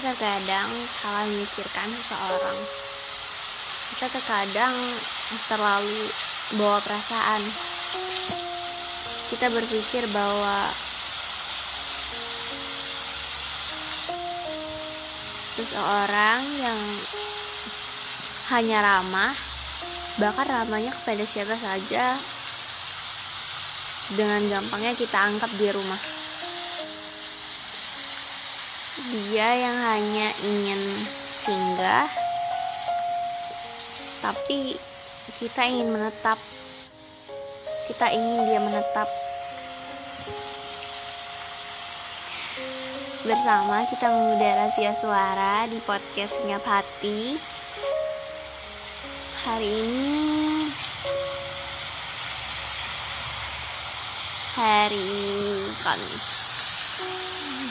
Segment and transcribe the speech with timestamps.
[0.00, 2.56] kita terkadang salah memikirkan seseorang.
[3.92, 4.72] Kita terkadang
[5.44, 6.08] terlalu
[6.56, 7.44] bawa perasaan.
[9.28, 10.72] Kita berpikir bahwa
[15.60, 16.80] seseorang yang
[18.56, 19.36] hanya ramah
[20.16, 22.16] bahkan ramahnya kepada siapa saja
[24.16, 26.19] dengan gampangnya kita anggap di rumah
[29.08, 30.80] dia yang hanya ingin
[31.32, 32.04] singgah
[34.20, 34.76] tapi
[35.40, 36.36] kita ingin menetap.
[37.88, 39.08] Kita ingin dia menetap.
[43.24, 47.40] Bersama kita mengudara rahasia suara di podcast senyap hati.
[49.40, 50.20] Hari ini
[54.52, 55.08] hari
[55.80, 56.28] Kamis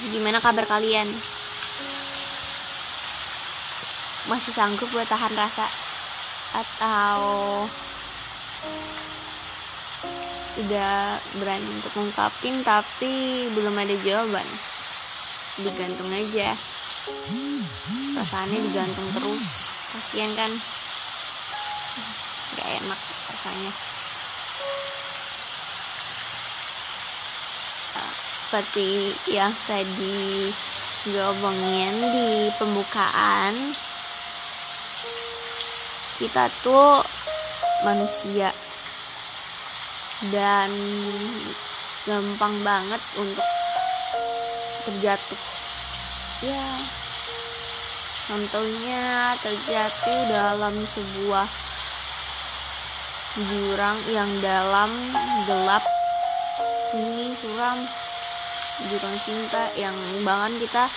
[0.09, 1.05] gimana kabar kalian?
[4.29, 5.65] Masih sanggup buat tahan rasa?
[6.53, 7.21] Atau
[10.59, 14.47] udah berani untuk mengungkapin tapi belum ada jawaban?
[15.61, 16.57] Digantung aja.
[18.17, 19.73] Perasaannya digantung terus.
[19.93, 20.52] Kasihan kan?
[22.57, 22.99] Gak enak
[23.30, 23.89] rasanya
[28.50, 30.50] seperti yang tadi
[31.05, 33.53] gue omongin di pembukaan
[36.17, 36.97] kita tuh
[37.86, 38.50] manusia.
[40.33, 40.73] Dan
[42.09, 43.45] gampang banget untuk
[44.89, 45.42] terjatuh.
[46.42, 46.66] Ya
[48.33, 51.45] contohnya terjatuh dalam sebuah
[53.45, 54.89] jurang yang dalam
[55.45, 55.86] gelap
[56.98, 58.08] ini suram
[58.88, 60.88] jurang cinta yang bahkan kita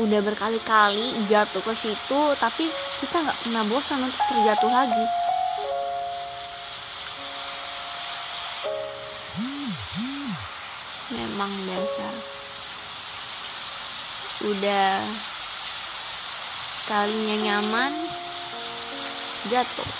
[0.00, 2.68] udah berkali-kali jatuh ke situ tapi
[3.00, 5.06] kita nggak pernah bosan untuk terjatuh lagi.
[11.12, 12.14] Memang dasar.
[14.48, 14.96] Udah
[16.80, 17.92] sekalinya nyaman
[19.52, 19.90] jatuh.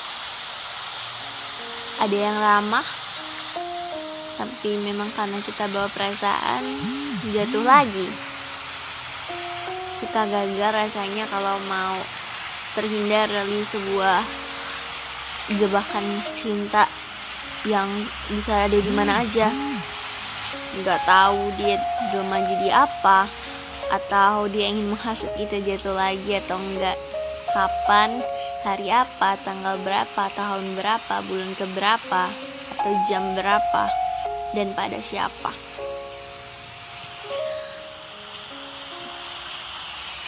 [2.01, 3.02] Ada yang ramah
[4.43, 6.67] tapi memang karena kita bawa perasaan
[7.31, 8.11] jatuh lagi.
[10.03, 11.95] Suka gagal rasanya kalau mau
[12.75, 14.19] terhindar dari sebuah
[15.63, 16.03] jebakan
[16.35, 16.91] cinta
[17.71, 17.87] yang
[18.35, 19.47] bisa ada di mana aja.
[20.83, 21.79] Nggak tahu dia
[22.11, 23.31] drama jadi apa
[23.95, 26.99] atau dia ingin menghasut kita jatuh lagi atau enggak
[27.55, 28.11] kapan
[28.67, 32.23] hari apa tanggal berapa tahun berapa bulan keberapa
[32.75, 34.02] atau jam berapa
[34.53, 35.53] dan pada siapa?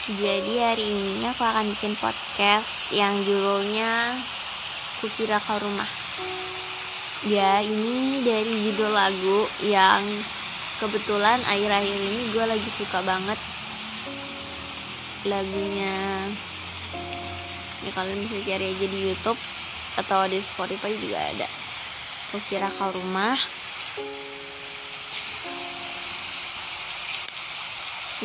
[0.05, 4.13] Jadi hari ini aku akan bikin podcast yang judulnya
[5.01, 5.89] Kukira Kau Rumah.
[7.25, 10.05] Ya ini dari judul lagu yang
[10.77, 13.41] kebetulan akhir-akhir ini gue lagi suka banget
[15.25, 15.97] lagunya.
[17.81, 19.41] Ya kalian bisa cari aja di YouTube
[19.97, 21.49] atau di Spotify juga ada.
[22.29, 23.41] Kukira Kau Rumah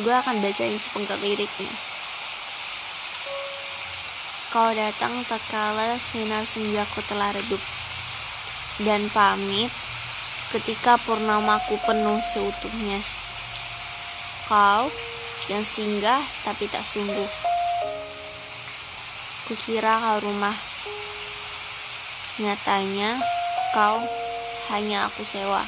[0.00, 1.70] gue akan bacain sepenggal liriknya
[4.50, 7.62] kau datang tak kala sinar senjaku telah redup
[8.82, 9.70] dan pamit
[10.50, 12.98] ketika purnamaku penuh seutuhnya.
[14.50, 14.90] Kau
[15.46, 17.30] yang singgah tapi tak sungguh.
[19.46, 20.56] Kukira kau rumah.
[22.42, 23.20] Nyatanya
[23.76, 24.02] kau
[24.70, 25.62] hanya aku sewa.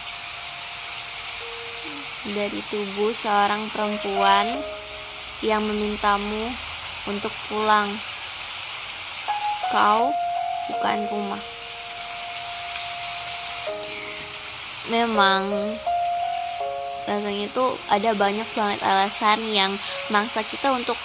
[2.33, 4.47] Dari tubuh seorang perempuan
[5.43, 6.51] yang memintamu
[7.11, 7.91] untuk pulang.
[9.75, 10.15] Kau
[10.71, 11.43] bukan rumah.
[14.91, 15.47] memang
[17.07, 19.73] rasanya itu ada banyak banget alasan yang
[20.11, 20.99] maksa kita untuk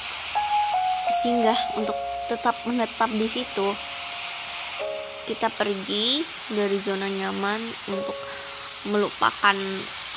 [1.22, 1.96] singgah untuk
[2.28, 3.68] tetap menetap di situ
[5.26, 6.22] kita pergi
[6.54, 7.60] dari zona nyaman
[7.92, 8.16] untuk
[8.88, 9.58] melupakan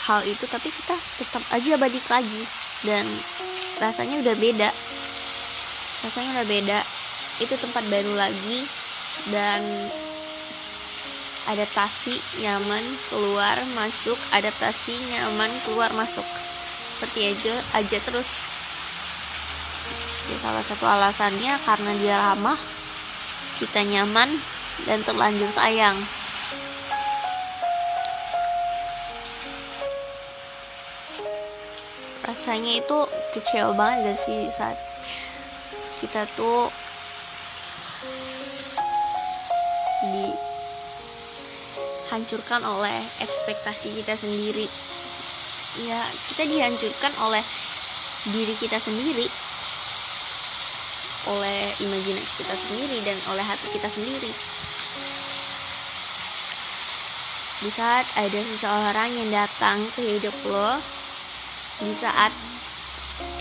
[0.06, 2.42] hal itu tapi kita tetap aja balik lagi.
[2.86, 3.04] Dan
[3.82, 4.70] rasanya udah beda.
[6.06, 6.78] Rasanya udah beda.
[7.42, 8.64] Itu tempat baru lagi.
[9.28, 9.60] Dan
[11.50, 16.24] adaptasi nyaman keluar masuk adaptasi nyaman keluar masuk.
[16.86, 18.44] Seperti aja aja terus.
[20.30, 22.58] Ya salah satu alasannya karena dia ramah
[23.58, 24.30] kita nyaman
[24.86, 25.98] dan terlanjur sayang
[32.24, 32.98] rasanya itu
[33.32, 34.76] kecewa banget gak sih saat
[36.00, 36.68] kita tuh
[42.08, 44.68] dihancurkan oleh ekspektasi kita sendiri.
[45.84, 46.00] Ya
[46.32, 47.44] kita dihancurkan oleh
[48.28, 49.28] diri kita sendiri
[51.28, 54.32] oleh imajinasi kita sendiri dan oleh hati kita sendiri.
[57.60, 60.99] Di saat ada seseorang yang datang ke hidup lo
[61.80, 62.32] di saat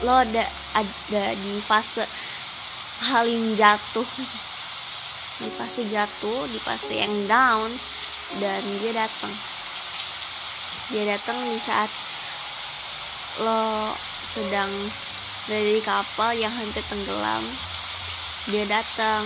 [0.04, 0.44] lo ada
[0.76, 2.04] ada di fase
[3.04, 4.08] paling jatuh.
[5.40, 7.72] Di fase jatuh di fase yang down
[8.40, 9.34] dan dia datang.
[10.92, 11.92] Dia datang di saat
[13.44, 13.94] lo
[14.24, 14.72] sedang
[15.48, 17.44] dari kapal yang hampir tenggelam.
[18.52, 19.24] Dia datang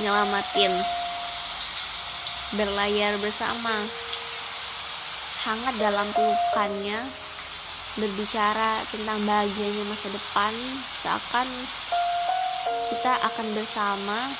[0.00, 0.72] nyelamatin
[2.54, 3.74] berlayar bersama
[5.46, 6.98] hangat dalam pelukannya
[7.94, 10.50] berbicara tentang bahagianya masa depan
[10.98, 11.46] seakan
[12.90, 14.34] kita akan bersama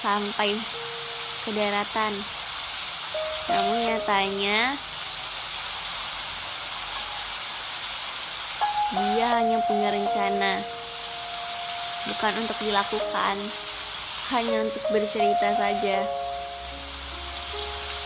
[0.00, 0.56] sampai
[1.44, 2.12] ke daratan.
[3.52, 4.80] Namun nyatanya
[8.96, 10.64] dia hanya punya rencana.
[12.08, 13.36] Bukan untuk dilakukan
[14.32, 16.00] hanya untuk bercerita saja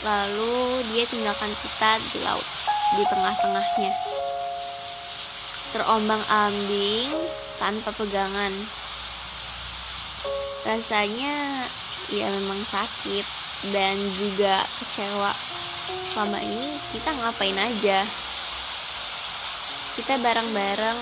[0.05, 2.45] lalu dia tinggalkan kita di laut
[2.95, 3.93] di tengah-tengahnya.
[5.73, 7.11] Terombang ambing
[7.57, 8.53] tanpa pegangan.
[10.69, 11.67] Rasanya
[12.13, 13.27] ya memang sakit
[13.73, 15.33] dan juga kecewa.
[16.13, 18.05] Selama ini kita ngapain aja?
[19.97, 21.01] Kita bareng-bareng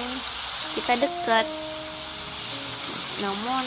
[0.73, 1.47] kita dekat
[3.21, 3.65] namun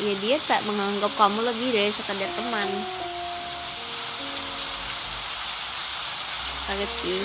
[0.00, 2.70] ya dia tak menganggap kamu lebih dari sekedar teman
[6.68, 7.22] kaget sih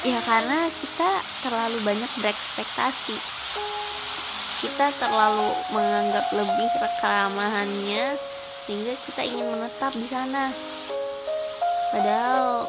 [0.00, 1.10] ya karena kita
[1.44, 3.16] terlalu banyak berekspektasi.
[4.60, 6.68] Kita terlalu menganggap lebih
[7.00, 8.16] keramahannya
[8.64, 10.52] sehingga kita ingin menetap di sana.
[11.92, 12.68] Padahal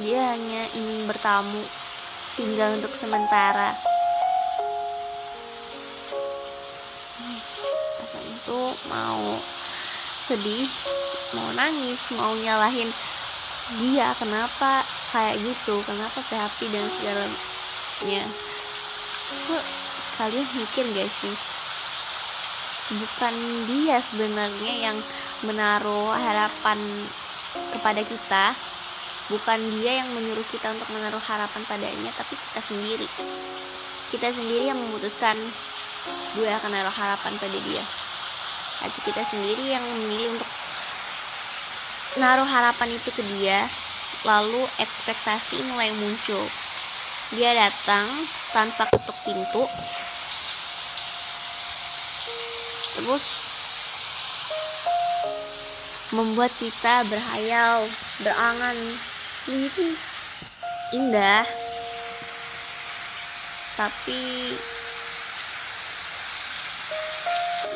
[0.00, 1.60] dia hanya ingin bertamu
[2.32, 3.76] singgah untuk sementara.
[8.00, 9.36] Rasanya tuh mau
[10.24, 10.68] sedih
[11.30, 12.90] mau nangis mau nyalahin
[13.78, 14.82] dia kenapa
[15.14, 15.78] kayak gitu?
[15.86, 18.24] Kenapa PHP dan segalanya?
[19.46, 19.64] Kok
[20.18, 21.34] kalian mikir gak sih?
[22.90, 23.34] Bukan
[23.70, 24.98] dia sebenarnya yang
[25.46, 26.78] menaruh harapan
[27.70, 28.44] kepada kita.
[29.30, 33.06] Bukan dia yang menyuruh kita untuk menaruh harapan padanya tapi kita sendiri.
[34.10, 35.38] Kita sendiri yang memutuskan
[36.34, 37.84] gue akan menaruh harapan pada dia.
[38.82, 40.50] Hati kita sendiri yang memilih untuk
[42.18, 43.62] naruh harapan itu ke dia
[44.26, 46.42] lalu ekspektasi mulai muncul.
[47.36, 48.10] Dia datang
[48.50, 49.64] tanpa ketuk pintu.
[52.98, 53.26] Terus
[56.10, 57.86] membuat kita berhayal
[58.26, 58.76] berangan
[59.46, 59.94] ini
[60.98, 61.46] indah.
[63.78, 64.52] Tapi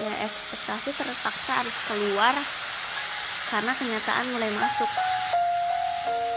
[0.03, 2.35] ya ekspektasi terpaksa harus keluar
[3.53, 4.89] karena kenyataan mulai masuk.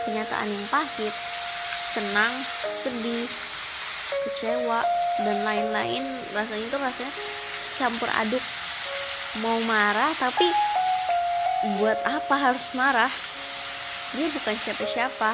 [0.07, 1.13] Kenyataan yang pahit
[1.87, 2.33] senang
[2.71, 3.27] sedih
[4.27, 4.83] kecewa
[5.23, 6.03] dan lain-lain.
[6.35, 7.13] Rasanya itu rasanya
[7.79, 8.43] campur aduk.
[9.43, 10.47] Mau marah tapi
[11.79, 13.11] buat apa harus marah?
[14.15, 15.31] Dia bukan siapa-siapa.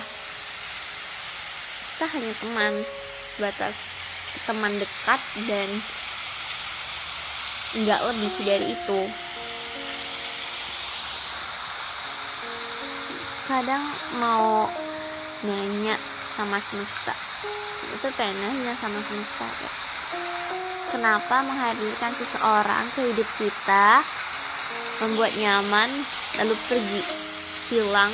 [1.93, 2.73] Kita hanya teman
[3.33, 3.77] sebatas
[4.49, 5.69] teman dekat dan
[7.73, 8.99] nggak lebih dari itu
[13.53, 13.85] kadang
[14.17, 14.65] mau
[15.45, 15.93] nanya
[16.33, 17.13] sama semesta
[17.93, 19.71] itu pengen nanya sama semesta ya.
[20.89, 24.01] kenapa menghadirkan seseorang ke hidup kita
[25.05, 25.85] membuat nyaman
[26.41, 27.01] lalu pergi
[27.69, 28.09] hilang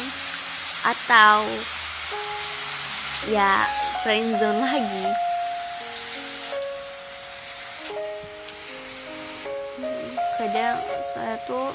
[0.84, 1.48] atau
[3.32, 3.64] ya
[4.04, 5.08] friendzone lagi
[10.36, 10.76] kadang
[11.16, 11.72] saya tuh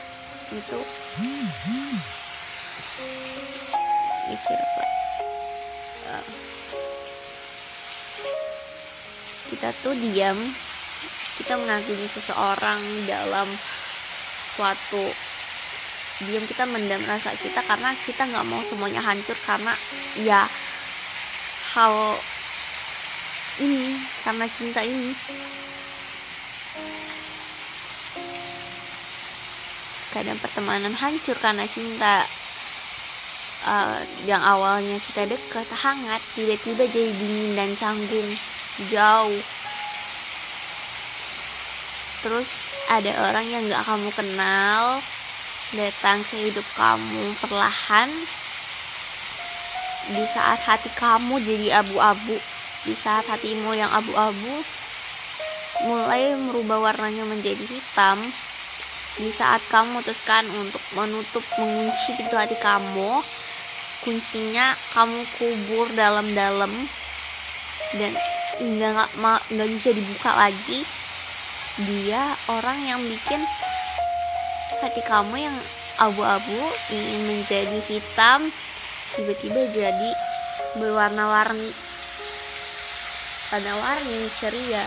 [0.52, 0.80] itu
[4.28, 4.84] mikir apa.
[6.08, 6.26] Uh,
[9.52, 10.38] kita tuh diam.
[11.34, 13.48] Kita mengagumi seseorang dalam
[14.54, 15.02] suatu
[16.24, 16.44] diam.
[16.46, 19.74] Kita mendam rasa kita karena kita nggak mau semuanya hancur karena
[20.22, 20.46] ya
[21.74, 21.94] hal
[23.60, 25.10] ini karena cinta ini.
[30.14, 32.22] Kadang pertemanan hancur karena cinta
[33.66, 38.30] uh, yang awalnya kita dekat hangat tiba-tiba jadi dingin dan canggung
[38.92, 39.42] jauh.
[42.24, 45.00] Terus ada orang yang gak kamu kenal
[45.76, 48.08] datang ke hidup kamu perlahan.
[50.04, 52.36] Di saat hati kamu jadi abu-abu
[52.84, 54.60] di saat hatimu yang abu-abu
[55.88, 58.20] mulai merubah warnanya menjadi hitam.
[59.16, 63.24] Di saat kamu memutuskan untuk menutup mengunci pintu hati kamu
[64.04, 66.70] kuncinya kamu kubur dalam-dalam
[67.96, 68.12] dan
[68.60, 69.08] nggak
[69.50, 70.84] nggak bisa dibuka lagi.
[71.74, 73.42] Dia orang yang bikin
[74.78, 75.56] hati kamu yang
[75.98, 76.60] abu-abu
[76.92, 78.46] ingin menjadi hitam
[79.16, 80.10] tiba-tiba jadi
[80.78, 81.72] berwarna-warni.
[83.50, 84.86] Warna-warni ceria.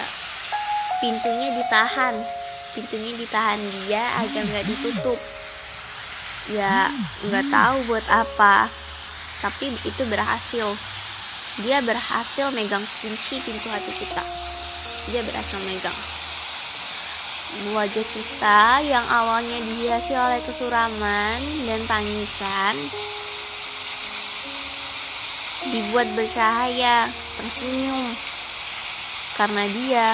[1.04, 2.16] Pintunya ditahan.
[2.72, 5.20] Pintunya ditahan dia agar nggak ditutup.
[6.48, 6.88] Ya
[7.28, 8.87] nggak tahu buat apa
[9.42, 10.74] tapi itu berhasil.
[11.66, 14.22] Dia berhasil megang kunci pintu hati kita.
[15.10, 15.96] Dia berhasil megang.
[17.74, 22.76] Wajah kita yang awalnya dihiasi oleh kesuraman dan tangisan
[25.72, 28.14] dibuat bercahaya tersenyum.
[29.40, 30.08] Karena dia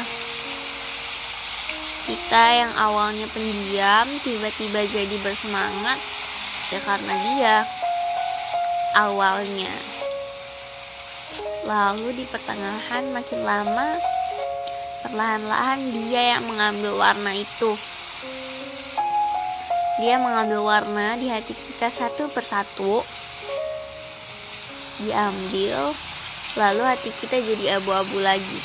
[2.04, 6.00] kita yang awalnya pendiam tiba-tiba jadi bersemangat.
[6.72, 7.56] Ya karena dia
[8.94, 9.74] awalnya.
[11.64, 13.98] Lalu di pertengahan makin lama
[15.04, 17.76] perlahan-lahan dia yang mengambil warna itu.
[20.02, 23.06] Dia mengambil warna di hati kita satu persatu
[25.02, 25.94] diambil
[26.54, 28.60] lalu hati kita jadi abu-abu lagi.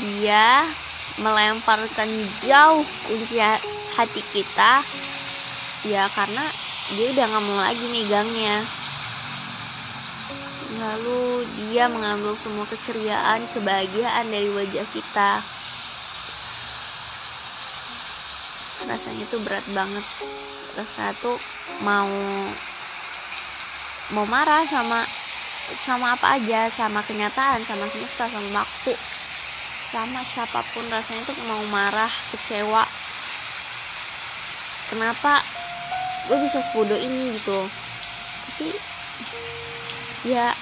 [0.00, 0.64] Dia
[1.18, 2.08] melemparkan
[2.40, 3.38] jauh kunci
[3.94, 4.82] hati kita.
[5.88, 6.44] Ya karena
[6.96, 8.80] dia udah nggak mau lagi megangnya
[10.80, 15.44] lalu dia mengambil semua keceriaan kebahagiaan dari wajah kita.
[18.88, 20.02] Rasanya tuh berat banget.
[20.80, 21.36] Rasa tuh
[21.84, 22.08] mau
[24.16, 25.04] mau marah sama
[25.76, 28.96] sama apa aja sama kenyataan sama semesta sama waktu.
[29.76, 32.88] Sama siapa pun rasanya tuh mau marah kecewa.
[34.90, 35.44] Kenapa
[36.30, 37.58] gue bisa sebodoh ini gitu.
[38.46, 38.70] Tapi
[40.30, 40.54] ya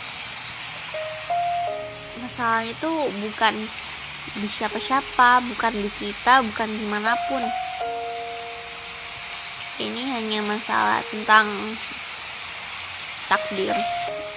[2.25, 3.54] masalahnya itu bukan
[4.40, 7.44] di siapa-siapa bukan di kita bukan di mana pun.
[9.76, 11.44] Ini hanya masalah tentang
[13.28, 13.76] takdir.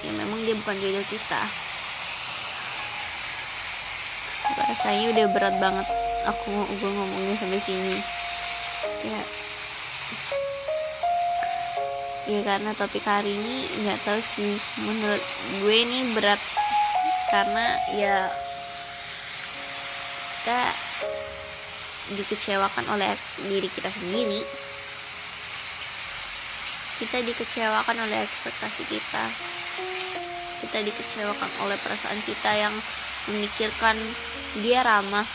[0.03, 1.41] Ya memang dia bukan jodoh kita.
[4.67, 5.87] Rasanya udah berat banget
[6.27, 7.95] aku gue ngomongnya sampai sini.
[9.07, 9.21] Ya
[12.29, 14.53] ya karena topik hari ini nggak tahu sih.
[14.85, 15.23] Menurut
[15.61, 16.41] gue ini berat.
[17.31, 18.27] Karena ya
[20.41, 20.61] kita
[22.19, 23.15] dikecewakan oleh
[23.47, 24.41] diri kita sendiri.
[26.99, 29.25] Kita dikecewakan oleh ekspektasi kita.
[30.61, 32.73] Kita dikecewakan oleh perasaan kita yang
[33.31, 33.95] memikirkan
[34.61, 35.25] dia ramah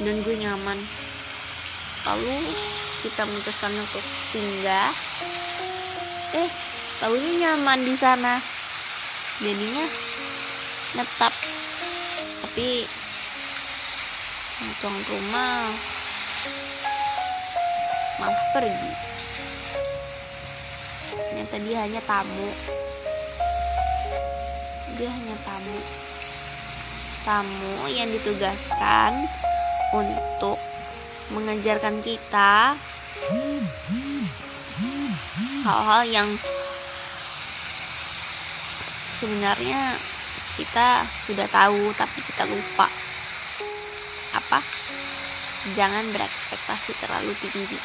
[0.00, 0.78] dan gue nyaman.
[2.06, 2.36] Lalu
[3.02, 4.94] kita memutuskan untuk singgah
[6.36, 6.48] eh
[7.00, 8.36] tahunya nyaman di sana.
[9.40, 9.86] Jadinya
[10.96, 11.32] netap.
[12.44, 12.84] Tapi
[14.80, 15.68] tuan rumah
[18.20, 18.92] malah pergi.
[21.12, 22.48] Ternyata dia hanya tamu.
[24.96, 25.78] Dia hanya tamu.
[27.24, 29.28] Tamu yang ditugaskan
[29.92, 30.56] untuk
[31.34, 32.78] mengajarkan kita
[35.66, 36.28] hal-hal yang
[39.10, 39.98] sebenarnya
[40.54, 42.86] kita sudah tahu tapi kita lupa.
[44.38, 44.62] Apa?
[45.74, 47.80] Jangan berekspektasi terlalu tinggi.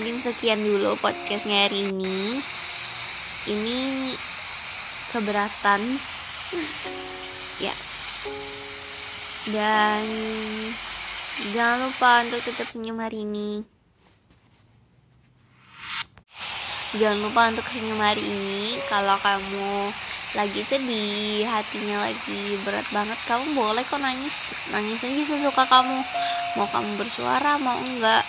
[0.00, 2.40] Mungkin sekian dulu podcastnya hari ini.
[3.44, 3.80] Ini
[5.12, 5.80] keberatan.
[7.60, 7.76] Ya.
[9.52, 10.08] Dan
[11.56, 13.64] jangan lupa untuk tetap senyum hari ini.
[16.90, 18.76] Jangan lupa untuk senyum hari ini.
[18.90, 19.94] Kalau kamu
[20.30, 24.50] lagi sedih hatinya lagi berat banget kamu boleh kok nangis.
[24.74, 25.98] Nangis aja sesuka kamu.
[26.58, 28.26] Mau kamu bersuara mau enggak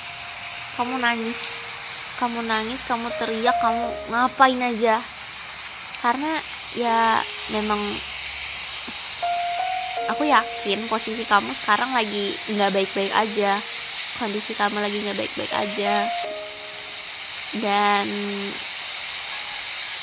[0.78, 1.58] kamu nangis.
[2.22, 5.02] Kamu nangis kamu teriak kamu ngapain aja?
[6.06, 6.38] Karena
[6.78, 7.18] ya
[7.50, 7.82] memang
[10.12, 13.56] aku yakin posisi kamu sekarang lagi nggak baik-baik aja.
[14.20, 16.04] Kondisi kamu lagi nggak baik-baik aja.
[17.56, 18.06] Dan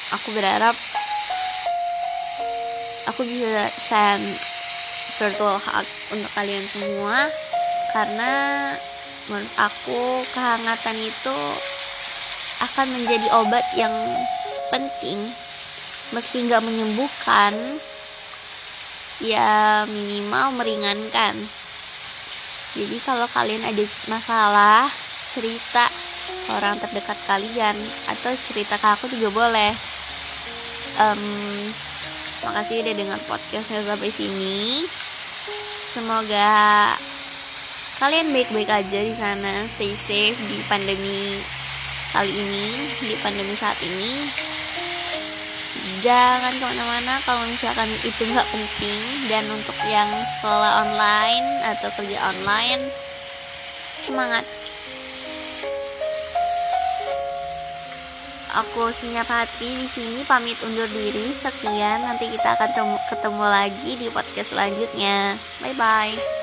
[0.08, 0.72] aku berharap
[3.08, 4.24] aku bisa send
[5.20, 5.86] virtual hug
[6.16, 7.28] untuk kalian semua.
[7.92, 8.32] Karena
[9.28, 11.38] menurut aku kehangatan itu
[12.64, 13.92] akan menjadi obat yang
[14.72, 15.20] penting.
[16.16, 17.52] Meski nggak menyembuhkan
[19.18, 21.34] ya minimal meringankan.
[22.78, 24.86] Jadi kalau kalian ada masalah
[25.32, 25.90] cerita
[26.46, 29.72] ke orang terdekat kalian atau cerita ke aku juga boleh.
[30.98, 31.22] Um,
[32.46, 34.86] makasih udah dengar podcastnya sampai sini.
[35.88, 36.94] Semoga
[37.98, 39.66] kalian baik-baik aja di sana.
[39.66, 41.40] Stay safe di pandemi
[42.14, 42.66] kali ini
[43.04, 44.12] di pandemi saat ini
[46.02, 47.20] jangan ke mana-mana.
[47.22, 49.00] Kalau misalkan itu nggak penting
[49.30, 52.82] dan untuk yang sekolah online atau kerja online
[54.02, 54.44] semangat.
[58.58, 61.30] Aku senyap hati di sini pamit undur diri.
[61.36, 65.36] Sekian nanti kita akan ketemu, ketemu lagi di podcast selanjutnya.
[65.62, 66.37] Bye bye